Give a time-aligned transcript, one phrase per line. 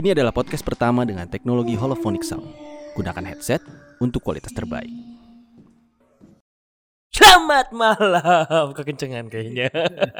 [0.00, 2.48] Ini adalah podcast pertama dengan teknologi holophonic sound.
[2.96, 3.60] Gunakan headset
[4.00, 4.88] untuk kualitas terbaik.
[7.12, 9.68] Selamat malam, kekencengan kayaknya.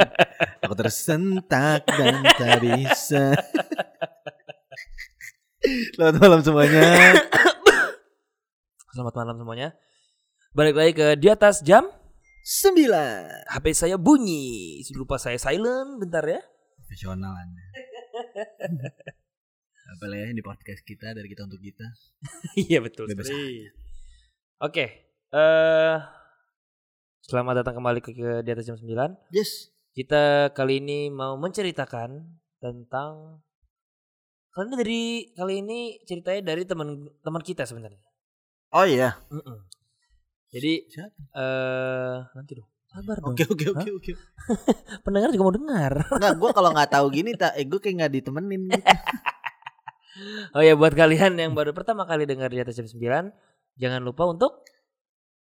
[0.69, 3.33] Aku tersentak dan tak bisa.
[5.97, 6.85] Selamat malam semuanya.
[8.93, 9.69] Selamat malam semuanya.
[10.53, 11.89] Balik lagi ke di atas jam.
[12.45, 13.49] Sembilan.
[13.49, 14.85] HP saya bunyi.
[14.93, 16.45] Lupa saya silent bentar ya.
[16.77, 17.65] Profesional Anda.
[19.91, 21.83] Apa lah ya di podcast kita dari kita untuk kita.
[22.71, 23.11] Iya betul.
[23.11, 23.67] Bebas sekali.
[24.63, 24.85] Oke,
[25.35, 25.97] eh
[27.27, 28.87] selamat datang kembali ke, ke di atas jam 9.
[29.35, 29.75] Yes.
[29.91, 32.23] Kita kali ini mau menceritakan
[32.63, 33.43] tentang
[34.55, 35.03] kali ini dari
[35.35, 37.99] kali ini ceritanya dari teman teman kita sebenarnya.
[38.71, 39.19] Oh iya.
[39.27, 39.59] Mm-mm.
[40.55, 41.19] Jadi Siapa?
[41.35, 42.71] eh nanti dong.
[42.95, 43.35] Sabar dong.
[43.35, 44.13] Oke oke oke oke.
[45.07, 45.93] Pendengar juga mau dengar.
[46.15, 48.71] Enggak, gue kalau nggak tahu gini tak, eh, gue kayak nggak ditemenin.
[48.71, 48.87] Gitu.
[50.57, 52.99] Oh ya buat kalian yang baru pertama kali dengar di atas jam 9
[53.79, 54.67] jangan lupa untuk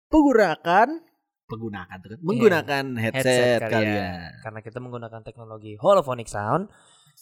[0.07, 0.87] Menggunakan
[1.47, 2.19] menggunakan tuh kan?
[2.23, 4.35] Menggunakan headset, headset kalian.
[4.43, 6.67] karena kita menggunakan teknologi holophonic sound.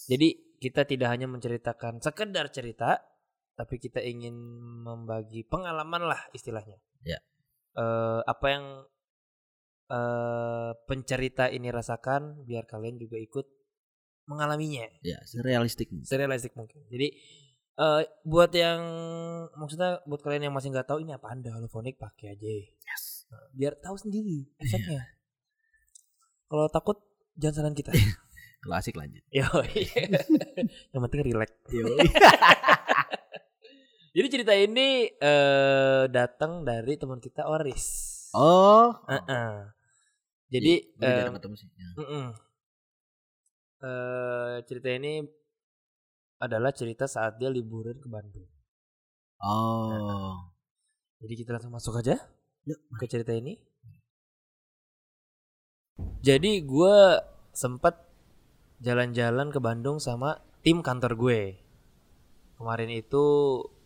[0.10, 2.98] Jadi kita tidak hanya menceritakan sekedar cerita
[3.56, 4.36] tapi kita ingin
[4.84, 6.76] membagi pengalaman lah istilahnya.
[7.06, 7.22] Ya.
[7.78, 8.66] Eh, apa yang
[9.86, 13.46] eh pencerita ini rasakan biar kalian juga ikut
[14.26, 14.90] mengalaminya.
[15.02, 15.90] Ya, realistik.
[16.06, 16.82] serealistik mungkin.
[16.90, 17.14] Jadi
[17.76, 18.80] eh buat yang
[19.60, 22.54] maksudnya buat kalian yang masih nggak tahu ini apa anda holophonic pakai aja.
[22.88, 23.28] Yes.
[23.28, 25.04] Nah, biar tahu sendiri efeknya.
[26.48, 27.04] Kalau takut
[27.36, 27.92] jangan saran kita.
[28.66, 29.22] Kalau asik lanjut.
[29.30, 29.46] Yo,
[30.96, 31.54] yang penting relax.
[31.70, 31.86] Yo.
[34.16, 37.86] Jadi cerita ini eh datang dari teman kita Oris.
[38.32, 38.96] Oh.
[39.12, 39.76] Heeh.
[40.50, 41.68] Jadi Gue jarang em, ketemu sih.
[41.76, 41.90] Ya.
[42.00, 42.26] Mm-mm.
[43.84, 45.20] Eh, cerita ini
[46.40, 48.48] adalah cerita saat dia liburan ke Bandung.
[49.44, 50.52] Oh.
[51.20, 52.16] Jadi kita langsung masuk aja
[52.64, 52.80] Yuk.
[52.96, 53.60] ke cerita ini.
[56.24, 56.98] Jadi gue
[57.56, 58.04] sempat
[58.84, 61.42] jalan-jalan ke Bandung sama tim kantor gue.
[62.56, 63.24] Kemarin itu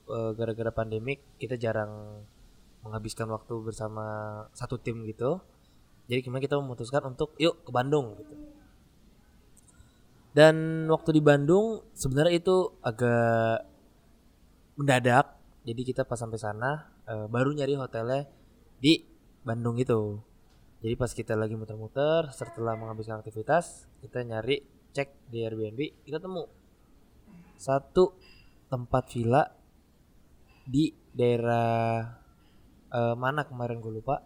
[0.10, 2.24] eh, gara-gara pandemik kita jarang
[2.86, 4.06] menghabiskan waktu bersama
[4.54, 5.42] satu tim gitu.
[6.10, 8.59] Jadi kemarin kita memutuskan untuk yuk ke Bandung gitu.
[10.30, 13.66] Dan waktu di Bandung sebenarnya itu agak
[14.78, 15.36] mendadak.
[15.66, 18.30] Jadi kita pas sampai sana eh, baru nyari hotelnya
[18.80, 19.04] di
[19.44, 20.22] Bandung itu.
[20.80, 24.64] Jadi pas kita lagi muter-muter setelah menghabiskan aktivitas, kita nyari
[24.96, 26.48] cek di Airbnb, kita temu
[27.60, 28.16] satu
[28.72, 29.44] tempat villa
[30.64, 32.06] di daerah
[32.94, 34.24] eh, mana kemarin gue lupa.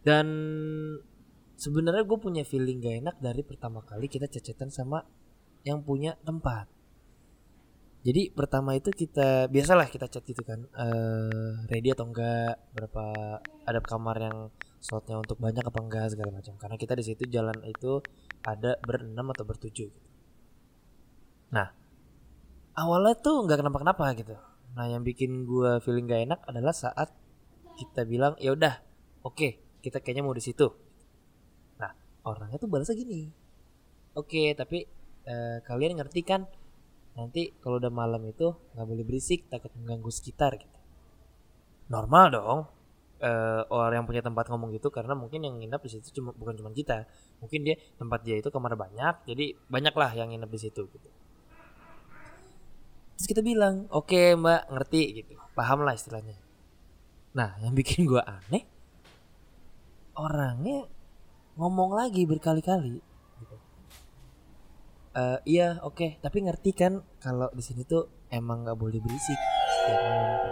[0.00, 0.26] Dan
[1.60, 5.04] sebenarnya gue punya feeling gak enak dari pertama kali kita cecetan sama
[5.60, 6.64] yang punya tempat.
[8.00, 13.04] Jadi pertama itu kita biasalah kita chat gitu kan, eh ready atau enggak, berapa
[13.68, 14.38] ada kamar yang
[14.80, 16.56] slotnya untuk banyak apa enggak segala macam.
[16.56, 18.00] Karena kita di situ jalan itu
[18.40, 19.92] ada berenam atau bertujuh.
[19.92, 20.08] Gitu.
[21.52, 21.76] Nah
[22.72, 24.32] awalnya tuh nggak kenapa-kenapa gitu.
[24.80, 27.12] Nah yang bikin gua feeling gak enak adalah saat
[27.76, 28.80] kita bilang ya udah,
[29.28, 30.72] oke kita kayaknya mau di situ.
[32.20, 33.32] Orangnya tuh balasnya gini,
[34.12, 34.84] oke tapi
[35.24, 36.44] eh, kalian ngerti kan?
[37.16, 40.78] Nanti kalau udah malam itu nggak boleh berisik takut mengganggu sekitar gitu.
[41.90, 42.60] Normal dong.
[43.20, 46.56] Eh, orang yang punya tempat ngomong gitu karena mungkin yang nginap di situ cuma bukan
[46.56, 47.04] cuma kita.
[47.40, 51.08] Mungkin dia tempat dia itu kamar banyak jadi banyak lah yang nginap di situ gitu.
[53.16, 55.34] Terus kita bilang oke mbak ngerti gitu.
[55.52, 56.36] Paham lah istilahnya.
[57.36, 58.64] Nah yang bikin gua aneh
[60.16, 60.88] orangnya
[61.58, 63.00] ngomong lagi berkali-kali
[63.40, 63.56] gitu.
[65.10, 69.40] Eh, iya oke tapi ngerti kan kalau di sini tuh emang nggak boleh berisik
[69.74, 70.48] setiap malam gitu.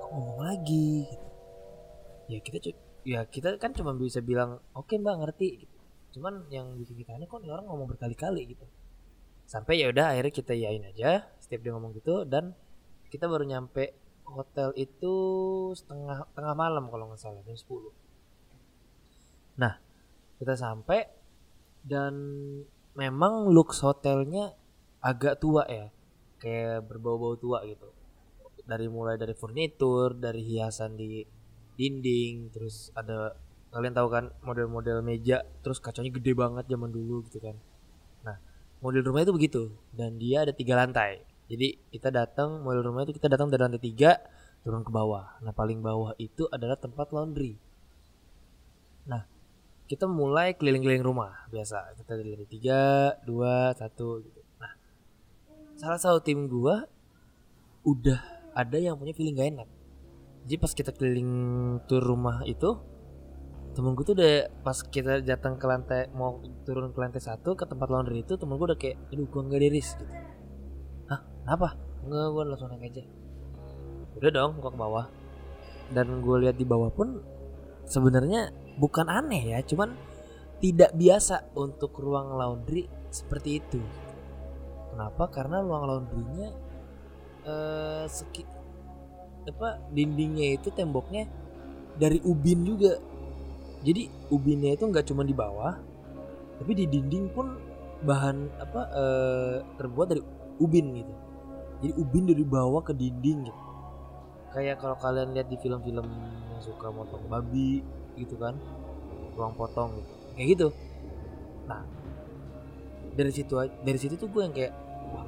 [0.00, 1.26] Kok ngomong lagi gitu.
[2.30, 2.58] ya kita
[3.02, 5.76] ya kita kan cuma bisa bilang oke mbak ngerti gitu.
[6.18, 8.66] cuman yang bikin kita aneh kok orang ngomong berkali-kali gitu
[9.50, 12.54] sampai ya udah akhirnya kita yain aja setiap dia ngomong gitu dan
[13.10, 13.94] kita baru nyampe
[14.30, 15.14] hotel itu
[15.74, 17.66] setengah tengah malam kalau nggak salah jam 10
[19.60, 19.76] nah
[20.40, 21.04] kita sampai
[21.84, 22.16] dan
[22.96, 24.56] memang looks hotelnya
[25.00, 25.88] agak tua ya.
[26.40, 27.92] Kayak berbau-bau tua gitu.
[28.64, 31.20] Dari mulai dari furnitur dari hiasan di
[31.76, 33.32] dinding terus ada
[33.72, 37.56] kalian tahu kan model-model meja terus kacanya gede banget zaman dulu gitu kan.
[38.24, 38.36] Nah
[38.80, 41.24] model rumah itu begitu dan dia ada tiga lantai.
[41.50, 44.20] Jadi kita datang model rumah itu kita datang dari lantai tiga
[44.64, 45.40] turun ke bawah.
[45.40, 47.56] Nah paling bawah itu adalah tempat laundry.
[49.08, 49.24] Nah
[49.90, 51.98] kita mulai keliling-keliling rumah biasa.
[51.98, 54.38] Kita dari tiga dua satu gitu.
[54.62, 54.72] Nah
[55.74, 56.86] salah satu tim gua
[57.82, 59.68] udah ada yang punya feeling gak enak.
[60.46, 61.32] Jadi pas kita keliling
[61.90, 62.78] tur rumah itu
[63.70, 67.70] temen gue tuh udah pas kita datang ke lantai mau turun ke lantai satu ke
[67.70, 70.14] tempat laundry itu temen gue udah kayak aduh gue nggak diris gitu.
[71.10, 71.68] Hah kenapa?
[72.06, 73.02] Nggak gue langsung naik aja.
[74.22, 75.06] Udah dong gue ke bawah.
[75.90, 77.18] Dan gue lihat di bawah pun
[77.90, 79.92] sebenarnya bukan aneh ya cuman
[80.60, 83.80] tidak biasa untuk ruang laundry seperti itu.
[84.92, 85.28] Kenapa?
[85.28, 86.48] Karena ruang laundrynya
[87.40, 88.44] eh seki
[89.48, 91.28] apa dindingnya itu temboknya
[91.96, 92.96] dari ubin juga.
[93.80, 95.72] Jadi ubinnya itu nggak cuma di bawah
[96.60, 97.56] tapi di dinding pun
[98.04, 100.22] bahan apa eh, terbuat dari
[100.60, 101.14] ubin gitu.
[101.80, 103.60] Jadi ubin dari bawah ke dinding gitu.
[104.52, 106.04] Kayak kalau kalian lihat di film-film
[106.60, 107.80] yang suka motong babi
[108.20, 108.52] gitu kan.
[109.32, 110.12] Ruang potong gitu.
[110.36, 110.68] Kayak gitu.
[111.64, 111.80] Nah
[113.16, 114.72] dari situ dari situ tuh gue yang kayak
[115.10, 115.26] wah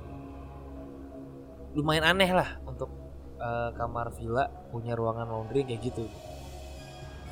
[1.73, 2.93] lumayan aneh lah untuk
[3.41, 6.05] eh, kamar villa punya ruangan laundry kayak gitu.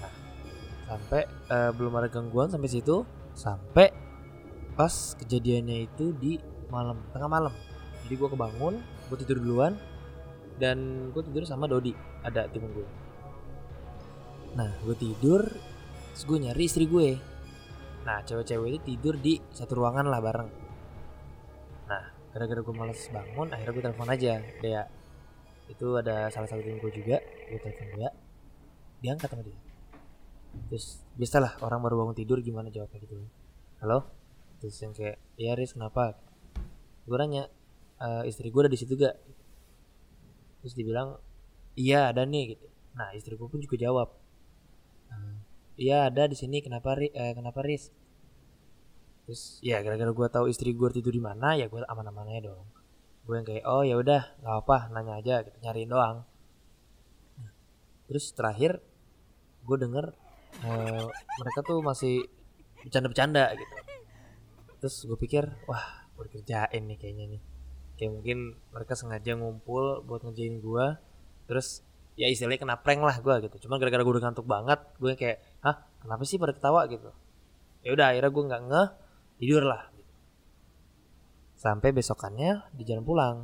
[0.00, 0.12] Nah
[0.88, 3.04] sampai eh, belum ada gangguan sampai situ
[3.36, 3.92] sampai
[4.72, 6.40] pas kejadiannya itu di
[6.72, 7.52] malam tengah malam.
[8.08, 9.76] Jadi gue kebangun gue tidur duluan
[10.56, 11.92] dan gue tidur sama Dodi
[12.24, 13.09] ada tim gue
[14.58, 15.46] nah gue tidur
[16.10, 17.16] terus gue nyari istri gue
[18.00, 20.48] nah cewek-cewek itu tidur di satu ruangan lah bareng.
[21.84, 22.02] Nah
[22.32, 24.32] gara-gara gue males bangun akhirnya gue telepon aja.
[24.64, 24.82] Dia
[25.68, 28.10] itu ada salah satu tim gue juga gue telepon dia.
[29.04, 29.58] Dia angkat sama dia.
[30.72, 32.98] Terus biasalah orang baru bangun tidur gimana jawabnya?
[33.04, 33.14] Gitu.
[33.84, 34.08] Halo?
[34.64, 36.16] Terus yang kayak ya Riz kenapa?
[37.04, 37.52] Gue nanya
[38.00, 39.14] "Eh, istri gue ada di situ gak?
[40.64, 41.20] Terus dibilang
[41.76, 42.56] iya ada nih.
[42.56, 42.66] Gitu.
[42.96, 44.19] Nah istri gue pun juga jawab "Eh,
[45.80, 46.60] iya ada di sini.
[46.60, 47.88] Kenapa Ri eh, kenapa Riz?
[49.24, 52.68] Terus ya gara-gara gue tahu istri gue tidur di mana ya gue aman-aman aja dong.
[53.24, 56.28] Gue yang kayak oh ya udah nggak apa nanya aja gitu nyariin doang.
[58.10, 58.84] Terus terakhir
[59.64, 60.06] gue denger
[60.68, 61.06] eh,
[61.40, 62.28] mereka tuh masih
[62.84, 63.74] bercanda-bercanda gitu.
[64.84, 67.42] Terus gue pikir wah gue dikerjain nih kayaknya nih.
[67.96, 68.38] Kayak mungkin
[68.72, 70.86] mereka sengaja ngumpul buat ngerjain gue
[71.48, 71.82] terus
[72.18, 73.68] ya istilahnya kena prank lah gue gitu.
[73.68, 75.76] Cuman gara-gara gue udah ngantuk banget gue kayak hah?
[76.00, 77.12] Kenapa sih pada ketawa gitu?
[77.80, 78.88] Ya udah akhirnya gue nggak ngeh
[79.40, 79.82] tidur lah.
[81.56, 83.36] Sampai besokannya di jalan pulang.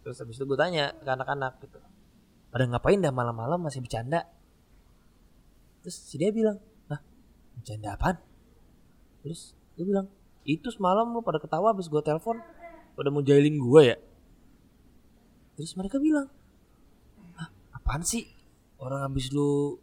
[0.00, 1.80] Terus habis itu gue tanya ke anak-anak gitu.
[2.50, 4.24] Pada ngapain dah malam-malam masih bercanda?
[5.84, 6.56] Terus si dia bilang
[6.88, 7.00] hah?
[7.56, 8.16] Bercanda apaan?
[9.20, 10.08] Terus gue bilang
[10.48, 12.40] itu semalam lu pada ketawa habis gue telepon.
[12.96, 13.96] Pada mau jahilin gue ya?
[15.56, 16.32] Terus mereka bilang
[17.36, 17.48] hah?
[17.76, 18.24] Apaan sih?
[18.80, 19.76] Orang habis lu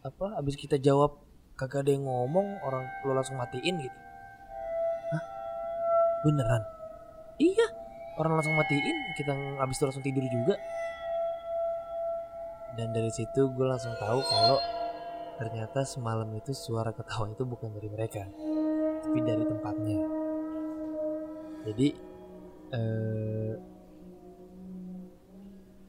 [0.00, 1.20] apa habis kita jawab
[1.60, 3.98] kagak ada yang ngomong orang lu langsung matiin gitu.
[5.12, 5.22] Hah?
[6.24, 6.62] Beneran?
[7.36, 7.66] Iya.
[8.16, 10.56] Orang langsung matiin kita habis itu langsung tidur juga.
[12.80, 14.58] Dan dari situ gue langsung tahu kalau
[15.36, 18.24] ternyata semalam itu suara ketawa itu bukan dari mereka
[19.04, 20.00] tapi dari tempatnya.
[21.68, 21.88] Jadi
[22.72, 23.52] eh,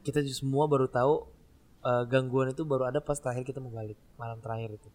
[0.03, 1.30] kita semua baru tahu
[1.81, 4.89] eh, gangguan itu baru ada pas terakhir kita mau balik malam terakhir itu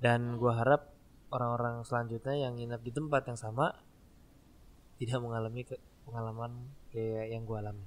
[0.00, 0.82] dan gua harap
[1.30, 3.66] orang-orang selanjutnya yang nginap di tempat yang sama
[4.98, 6.52] tidak mengalami ke- pengalaman
[6.90, 7.86] kayak yang gua alami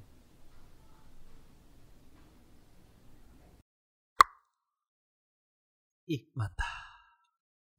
[6.05, 6.21] Ih.
[6.35, 6.83] mantap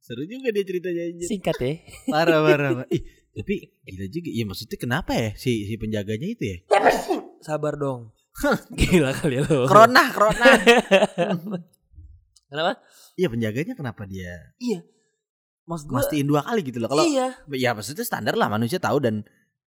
[0.01, 1.25] Seru juga dia ceritanya anjir.
[1.25, 1.73] singkat ya
[2.13, 2.71] Parah parah.
[2.77, 2.87] parah.
[2.93, 3.01] Ih,
[3.37, 4.29] tapi gila juga.
[4.29, 6.57] Iya maksudnya kenapa ya si si penjaganya itu ya?
[7.41, 8.09] sabar dong
[8.79, 10.45] gila kali ya lo Krona, krona.
[12.51, 12.71] kenapa
[13.15, 14.83] Iya penjaganya kenapa dia iya
[15.65, 16.89] maksud gua mastiin dua kali gitu loh.
[16.91, 19.25] Kalau iya ya maksudnya standar lah manusia tahu dan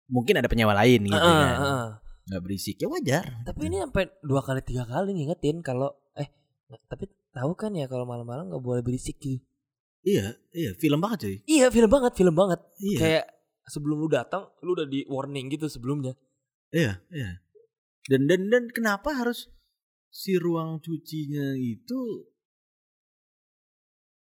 [0.10, 1.58] mungkin ada penyewa lain gitu Heeh, kan.
[1.62, 1.88] heeh.
[2.24, 3.26] Nggak berisik ya wajar.
[3.46, 6.28] Tapi ini sampai dua kali tiga kali ngingetin kalau eh
[6.90, 9.44] tapi tahu kan ya kalau malam-malam nggak boleh berisik gitu.
[10.04, 11.36] Iya, iya film banget cuy.
[11.48, 12.60] Iya film banget film banget.
[12.80, 13.00] Iya.
[13.00, 13.26] Kayak
[13.72, 16.18] sebelum lu datang lu udah di warning gitu sebelumnya.
[16.74, 17.43] Iya, iya.
[18.08, 19.48] Dan dan dan kenapa harus
[20.14, 22.28] si ruang cucinya itu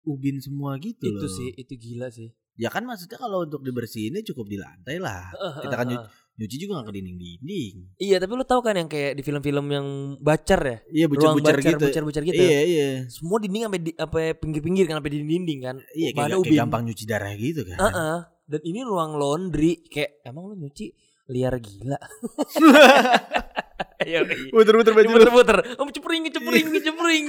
[0.03, 1.31] ubin semua gitu itu loh.
[1.31, 2.31] sih itu gila sih.
[2.53, 5.33] Ya kan maksudnya kalau untuk dibersihinnya cukup di lantai lah.
[5.33, 6.05] Kita kan Heeh.
[6.37, 7.75] nyuci juga nggak ke dinding-dinding.
[7.97, 9.87] Iya tapi lu tahu kan yang kayak di film-film yang
[10.21, 10.77] bacar ya.
[10.85, 11.85] Iya Ruang bucar-bucar bacar, gitu.
[11.89, 12.43] bucar-bucar gitu.
[12.45, 12.89] Iya, iya.
[13.09, 15.75] Semua dinding sampai di sampai pinggir-pinggir kan sampai di dinding kan.
[15.97, 16.57] Iya, kayak, kayak ubin.
[16.61, 17.77] gampang nyuci darah gitu kan.
[17.81, 18.17] Heeh.
[18.45, 20.93] Dan ini ruang laundry kayak emang lu nyuci
[21.33, 21.97] liar gila.
[24.03, 24.19] Ayo.
[24.51, 25.57] Muter-muter Muter-muter.
[25.75, 27.25] Om cepring, cepring, cepring.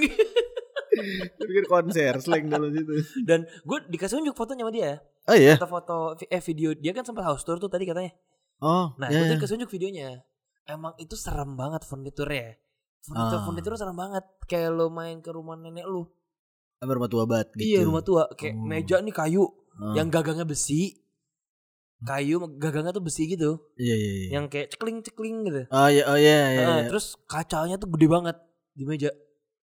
[1.36, 2.92] Pikir konser slang dalam situ.
[3.22, 4.92] Dan gue dikasih unjuk fotonya sama dia.
[5.26, 5.54] Oh iya.
[5.56, 8.12] Foto-foto eh video dia kan sempat house tour tuh tadi katanya.
[8.58, 10.22] Oh, Nah, ya, gue tadi kesunjuk videonya.
[10.64, 12.56] Emang itu serem banget furniturnya.
[13.02, 13.44] Furnitur Ah.
[13.44, 14.24] furnitur serem banget.
[14.46, 16.06] Kayak lo main ke rumah nenek lu.
[16.78, 17.64] Rumah tua banget gitu.
[17.64, 18.22] Iya rumah tua.
[18.32, 18.64] Kayak Oh.
[18.64, 19.44] meja nih kayu.
[19.44, 19.92] Oh.
[19.92, 21.03] Yang gagangnya besi.
[22.04, 23.58] Kayu gagangnya tuh besi gitu.
[23.80, 24.28] Iya iya iya.
[24.36, 25.62] Yang kayak cekling-cekling gitu.
[25.72, 26.60] Oh iya oh iya iya.
[26.60, 26.88] Heeh, iya.
[26.92, 28.36] Terus kacanya tuh gede banget
[28.76, 29.10] di meja.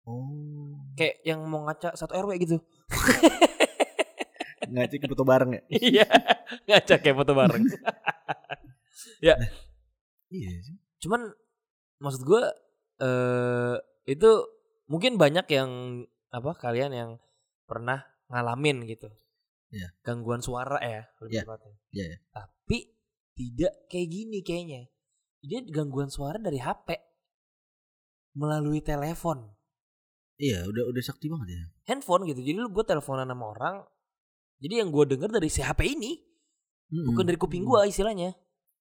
[0.08, 0.80] oh.
[0.96, 2.56] Kayak yang mau ngaca satu RW gitu.
[4.74, 5.62] Ngaci ke foto bareng ya?
[5.92, 6.06] Iya.
[6.64, 7.64] ngaca kayak foto bareng.
[10.34, 10.76] Iya sih.
[10.98, 11.30] Cuman
[12.02, 12.42] maksud gue
[12.98, 13.76] eh
[14.10, 14.30] itu
[14.90, 15.70] mungkin banyak yang
[16.34, 17.10] apa kalian yang
[17.70, 18.02] pernah
[18.32, 19.08] ngalamin gitu.
[19.74, 19.88] Iya.
[20.00, 21.42] Gangguan suara ya lebih Iya.
[21.42, 21.74] tepatnya.
[21.90, 22.18] Iya, iya.
[22.30, 22.78] Tapi
[23.34, 24.82] tidak kayak gini kayaknya.
[25.42, 26.94] Dia gangguan suara dari HP
[28.34, 29.50] melalui telepon,
[30.34, 31.62] Iya, udah udah sakti banget ya.
[31.86, 32.42] handphone gitu.
[32.42, 33.76] Jadi lu gue teleponan sama orang.
[34.58, 36.18] Jadi yang gue denger dari si HP ini,
[36.90, 37.28] bukan Mm-mm.
[37.28, 38.34] dari kuping gue istilahnya.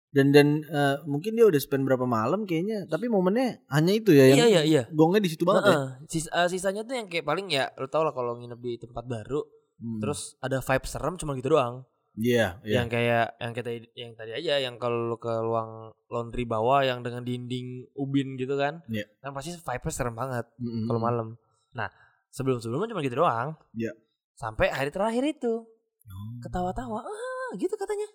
[0.10, 4.30] Dan dan eh, mungkin dia udah spend berapa malam kayaknya, tapi momennya hanya itu ya
[4.30, 4.84] yang Iya iya iya.
[4.90, 5.74] gongnya di situ banget ya.
[5.74, 5.88] Heeh.
[6.06, 9.06] Sis- eh, sisanya tuh yang kayak paling ya lu tau lah kalau nginep di tempat
[9.06, 9.42] baru
[9.84, 10.00] Hmm.
[10.00, 11.84] terus ada vibe serem cuma gitu doang
[12.16, 12.80] iya, iya.
[12.80, 17.20] yang kayak yang kita yang tadi aja yang kalau ke ruang laundry bawah yang dengan
[17.22, 19.04] dinding ubin gitu kan Iya.
[19.20, 20.88] kan pasti vibe serem banget Mm-mm.
[20.88, 21.28] kalau malam
[21.72, 21.92] nah
[22.30, 23.92] sebelum sebelumnya cuma gitu doang Iya.
[24.34, 25.68] sampai hari terakhir itu
[26.04, 26.36] Oh.
[26.40, 28.08] ketawa-tawa ah gitu katanya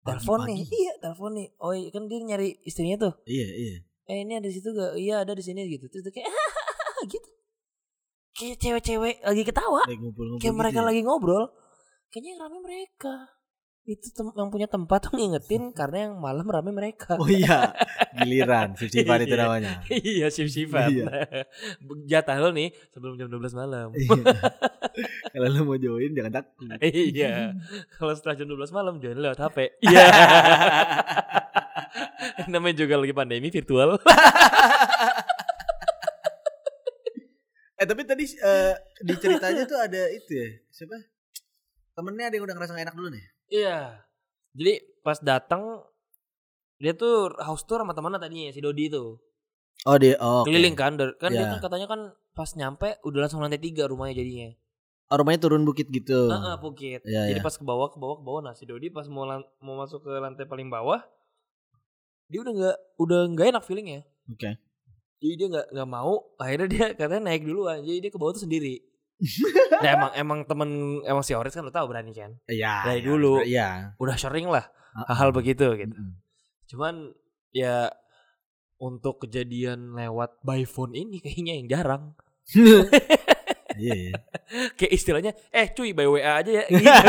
[0.00, 3.76] telepon nih iya telepon nih oh iya, kan dia nyari istrinya tuh Iya, iya.
[4.04, 6.28] eh ini ada di situ gak iya ada di sini gitu terus dia kayak
[7.12, 7.29] gitu
[8.40, 10.86] kayak cewek-cewek lagi ketawa Lagi ngumpul-ngumpul kayak gitu mereka ya.
[10.86, 11.44] lagi ngobrol
[12.08, 13.14] kayaknya yang rame mereka
[13.82, 17.74] itu yang punya tempat tuh ngingetin karena yang malam rame mereka Oh iya,
[18.14, 19.40] giliran sip-sipan itu Iya.
[19.40, 19.72] namanya.
[19.90, 21.06] iya sip-sipan Iya.
[22.06, 24.22] jatah lo nih sebelum jam 12 malam Iya.
[25.32, 26.66] Kalau lu mau join jangan takut.
[26.82, 27.54] iya
[27.94, 29.56] kalau setelah jam 12 malam jangan lewat HP
[29.86, 30.06] iya
[32.46, 33.96] namanya juga lagi pandemi virtual
[37.80, 40.48] Eh tapi tadi eh, di ceritanya tuh ada itu ya.
[40.68, 40.96] Siapa?
[41.96, 43.24] Temennya ada yang udah ngerasa gak enak dulu nih.
[43.50, 44.06] iya
[44.50, 45.82] jadi pas datang
[46.76, 49.18] dia tuh house tour sama temannya tadinya si Dodi itu
[49.82, 51.50] Oh dia oh, keliling kan kan dia Iya.
[51.50, 54.54] kan katanya kan pas nyampe udah langsung lantai tiga rumahnya jadinya
[55.10, 56.30] Oh, rumahnya turun bukit gitu.
[56.30, 57.02] Heeh, bukit.
[57.02, 57.42] Iya, Jadi iya.
[57.42, 58.46] pas ke bawah, ke bawah, ke bawah.
[58.46, 59.26] Nah, si Dodi pas mau
[59.58, 61.02] mau masuk ke lantai paling bawah,
[62.30, 64.06] dia udah nggak udah nggak enak feelingnya.
[64.30, 64.54] Oke.
[65.20, 66.12] Jadi dia nggak nggak mau.
[66.40, 67.84] Akhirnya dia katanya naik duluan.
[67.84, 68.80] Jadi dia ke bawah tuh sendiri.
[69.84, 70.70] nah emang emang temen
[71.04, 72.32] emang si Oris kan lo tau berani kan.
[72.48, 72.88] Iya.
[72.88, 73.34] Dari iya, dulu.
[73.44, 73.68] Iya.
[74.00, 74.64] Udah sering lah
[75.06, 75.92] hal-hal begitu gitu.
[75.92, 76.16] Mm-mm.
[76.72, 77.12] Cuman
[77.52, 77.92] ya
[78.80, 82.04] untuk kejadian lewat by phone ini kayaknya yang jarang.
[83.80, 83.94] Iya.
[83.96, 84.16] iya.
[84.74, 86.64] Kayak istilahnya, eh cuy by WA aja ya.
[86.68, 87.06] Gitu.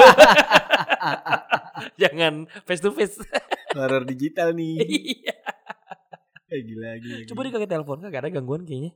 [2.06, 3.18] Jangan face to face.
[3.76, 4.80] Horor digital nih.
[4.80, 5.36] Iya.
[6.52, 7.16] Eh, gila gila.
[7.26, 8.92] Coba dia kaget telepon kan gak ada gangguan kayaknya.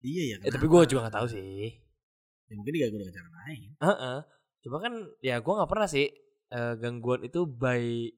[0.00, 0.36] Iya ya.
[0.40, 1.76] Eh, tapi gue juga gak tahu sih.
[2.48, 3.68] Ya, mungkin diganggu dengan cara lain.
[3.76, 4.18] Heeh.
[4.62, 6.06] Cuma kan ya gue nggak pernah sih
[6.48, 8.08] eh, gangguan itu by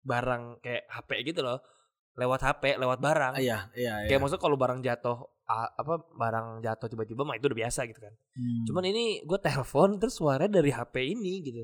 [0.00, 1.58] barang kayak HP gitu loh.
[2.14, 3.36] Lewat HP, lewat barang.
[3.36, 4.08] Ah, iya, iya, iya.
[4.08, 8.00] Kayak maksudnya kalau barang jatuh a- apa barang jatuh tiba-tiba mah itu udah biasa gitu
[8.00, 8.14] kan.
[8.32, 8.64] Hmm.
[8.64, 11.62] Cuman ini gue telepon terus suaranya dari HP ini gitu.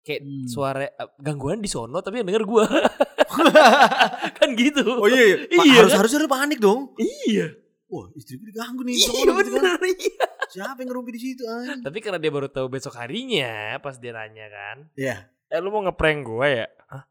[0.00, 0.46] Kayak Hmm.
[0.46, 2.64] suara eh, gangguan di sono tapi yang denger gue.
[4.38, 4.84] kan gitu.
[4.84, 5.36] Oh iya, iya.
[5.50, 6.00] Iya, harus kan?
[6.04, 6.92] harusnya lu panik dong.
[6.98, 7.56] Iya.
[7.88, 8.96] Wah, istriku diganggu nih.
[8.96, 9.36] Iya gitu kan.
[9.38, 9.80] bener.
[9.84, 10.26] Iya.
[10.50, 11.82] Siapa yang ngerumpi di situ anjing?
[11.82, 14.76] Tapi karena dia baru tahu besok harinya pas dia nanya kan.
[14.94, 15.16] Iya.
[15.50, 16.66] Eh lu mau ngeprank gue ya?
[16.90, 17.04] Hah?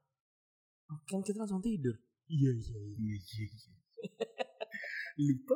[1.08, 1.96] Kan kita langsung tidur.
[2.28, 2.96] Iya iya iya.
[3.00, 3.74] Iya, iya, iya.
[5.14, 5.56] Lupa.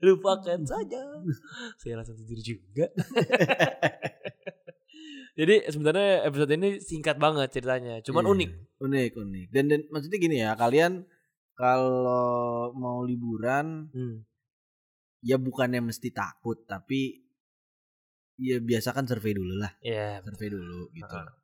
[0.00, 1.00] Lupakan saja.
[1.76, 2.88] Saya langsung tidur juga.
[5.34, 7.98] Jadi sebenarnya episode ini singkat banget ceritanya.
[8.06, 8.30] Cuman Iya.
[8.34, 8.50] unik.
[8.78, 9.46] Unik, unik.
[9.50, 11.02] Dan, dan maksudnya gini ya, kalian
[11.54, 14.22] kalau mau liburan Hmm.
[15.20, 17.22] ya bukannya mesti takut, tapi
[18.36, 20.22] ya biasakan survei dulu lah, Iya.
[20.22, 21.16] survei dulu gitu.
[21.18, 21.34] Heeh.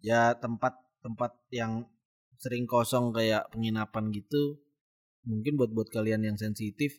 [0.00, 1.84] Ya tempat-tempat yang
[2.36, 4.60] sering kosong kayak penginapan gitu,
[5.24, 6.96] mungkin buat buat kalian yang sensitif,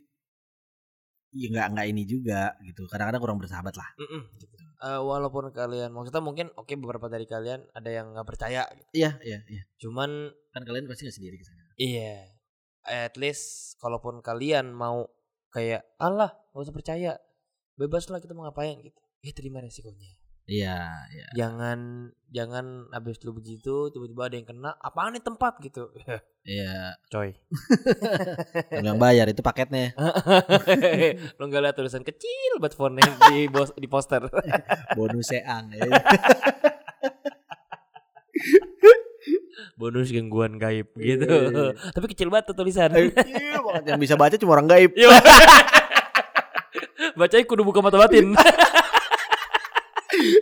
[1.31, 2.85] ya nggak nggak ini juga gitu.
[2.85, 3.89] Kadang-kadang kurang bersahabat lah.
[3.97, 4.53] Mm-mm, gitu.
[4.81, 8.65] Eh, walaupun kalian maksudnya mungkin oke beberapa dari kalian ada yang nggak percaya.
[8.73, 8.89] gitu.
[8.97, 9.63] Iya, iya, iya.
[9.77, 11.61] Cuman Kan kalian pasti nggak sendiri ke sana.
[11.77, 12.25] iya.
[12.81, 15.05] At least kalaupun kalian mau
[15.53, 17.11] kayak Allah gak usah percaya
[17.77, 20.17] bebas lah kita mau ngapain gitu ya terima resikonya
[20.51, 21.27] Iya, iya.
[21.31, 25.87] jangan jangan habis lu begitu tiba-tiba ada yang kena apaan nih tempat gitu
[26.43, 26.99] Iya.
[27.07, 27.31] coy
[28.85, 29.95] yang bayar itu paketnya.
[31.39, 34.25] lu nggak lihat tulisan kecil buat font di bos, di poster
[34.97, 35.85] bonus seang ya.
[39.77, 41.29] bonus gangguan gaib gitu.
[41.29, 41.77] Iya.
[41.93, 42.89] Tapi kecil banget tuh tulisan.
[42.91, 44.91] Iya banget yang bisa baca cuma orang gaib.
[44.97, 45.13] Iya.
[47.13, 48.33] Bacanya kudu buka mata batin.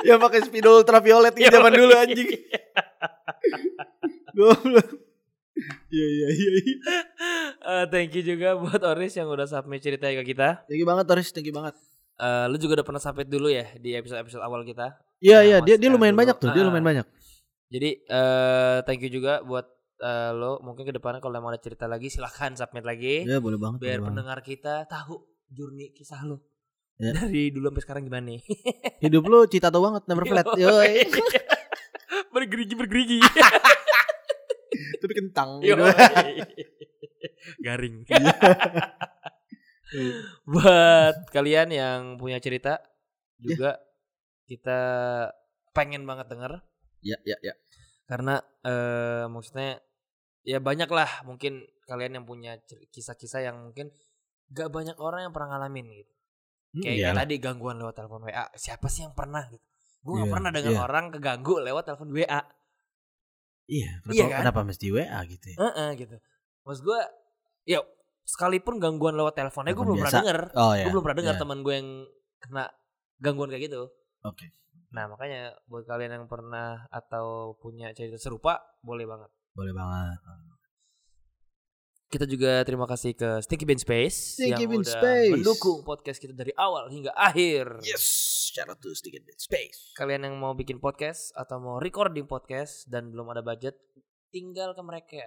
[0.04, 2.30] Yang pakai spidol ultraviolet gitu zaman dulu anjing.
[4.32, 4.88] Goblok.
[5.90, 6.50] Iya iya iya.
[6.56, 6.76] iya.
[7.60, 10.64] Eh, thank you juga buat Oris yang udah submit ceritanya ke kita.
[10.66, 11.76] Thank you banget Toris, thank you banget.
[12.16, 14.96] Eh, lu juga udah pernah submit dulu ya di episode-episode awal kita.
[15.18, 16.22] Iya Nah, iya dia Mas dia lumayan dulu.
[16.24, 16.66] banyak tuh, dia Ah.
[16.66, 17.06] lumayan banyak.
[17.70, 19.68] Jadi eh thank you juga buat
[20.00, 23.56] eh, lo mungkin ke depannya kalau mau ada cerita lagi silahkan submit lagi Ya boleh
[23.56, 23.78] banget.
[23.78, 24.08] biar boleh banget.
[24.08, 25.20] pendengar kita tahu
[25.50, 26.40] journey kisah lo
[27.00, 27.16] Ya.
[27.16, 28.44] dari dulu sampai sekarang gimana nih.
[29.08, 30.48] Hidup lu cita tuh banget, never flat.
[30.60, 31.08] Yoi.
[32.36, 33.20] bergerigi bergerigi.
[35.02, 35.64] Tapi kentang.
[35.64, 35.80] Yoi.
[35.80, 36.54] gitu.
[37.64, 38.04] Garing.
[40.46, 42.78] buat kalian yang punya cerita
[43.42, 43.80] juga
[44.46, 44.80] kita
[45.74, 46.62] pengen banget denger
[47.02, 47.58] Ya ya ya.
[48.06, 49.82] karena eh maksudnya
[50.46, 52.62] ya banyak lah mungkin kalian yang punya
[52.94, 53.90] kisah-kisah yang mungkin
[54.54, 56.14] gak banyak orang yang pernah ngalamin gitu
[56.72, 57.18] kayak iyalah.
[57.24, 59.66] tadi gangguan lewat telepon WA siapa sih yang pernah gitu
[60.00, 60.82] gue gak Iya, pernah dengar iya.
[60.82, 62.42] orang keganggu lewat telepon WA
[63.70, 64.40] Iya, Iya kan?
[64.42, 65.58] kenapa mesti WA gitu ya?
[65.60, 66.16] Heeh, gitu
[66.64, 67.00] maksud gue
[67.66, 67.80] ya
[68.24, 70.84] sekalipun gangguan lewat teleponnya gue belum pernah denger Oh ya.
[70.86, 71.42] gue belum pernah dengar iya.
[71.42, 71.90] teman gue yang
[72.40, 72.64] kena
[73.18, 73.90] gangguan kayak gitu
[74.22, 74.46] Oke.
[74.90, 80.18] nah makanya buat kalian yang pernah atau punya cerita serupa boleh banget Boleh banget.
[82.10, 85.30] Kita juga terima kasih ke Sticky Bean Space Sticky yang Bean udah Space.
[85.30, 87.86] mendukung podcast kita dari awal hingga akhir.
[87.86, 88.02] Yes,
[88.50, 89.94] shout out to Stick and Space.
[89.94, 93.78] Kalian yang mau bikin podcast atau mau recording podcast dan belum ada budget,
[94.34, 95.22] tinggal ke mereka.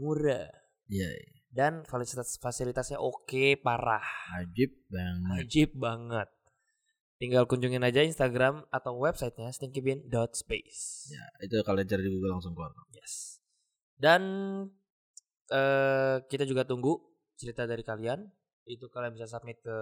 [0.00, 0.48] Murah
[0.88, 1.12] Iya,
[1.52, 4.08] dan fasilitas fasilitasnya oke parah.
[4.40, 5.36] ajib banget.
[5.44, 6.28] Ajib banget.
[7.20, 11.12] Tinggal kunjungin aja Instagram atau websitenya stinkybean.space.
[11.12, 12.72] Ya, itu kalian cari di Google langsung keluar.
[12.96, 13.36] Yes.
[14.00, 14.22] Dan
[15.48, 17.00] eh kita juga tunggu
[17.38, 18.24] cerita dari kalian.
[18.68, 19.76] Itu kalian bisa submit ke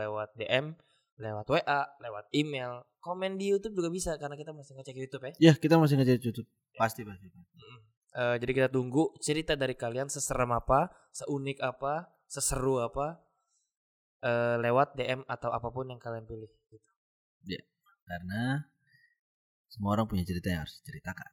[0.00, 0.72] lewat DM,
[1.20, 5.32] lewat WA, lewat email, komen di YouTube juga bisa karena kita masih ngecek YouTube ya.
[5.36, 6.48] Ya, kita masih ngecek YouTube.
[6.76, 7.28] Pasti pasti.
[8.10, 13.20] Eh, jadi kita tunggu cerita dari kalian seserem apa, seunik apa, seseru apa
[14.20, 16.50] eh lewat DM atau apa pun yang kalian pilih.
[16.68, 16.88] Gitu.
[18.04, 18.68] Karena
[19.70, 21.30] semua orang punya cerita yang harus diceritakan.